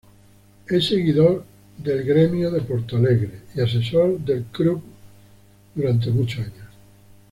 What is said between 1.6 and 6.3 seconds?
del Grêmio de Porto Alegre, y asesor del club durante